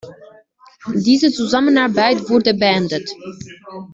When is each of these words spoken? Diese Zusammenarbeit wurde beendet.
Diese 1.05 1.31
Zusammenarbeit 1.31 2.27
wurde 2.27 2.55
beendet. 2.55 3.11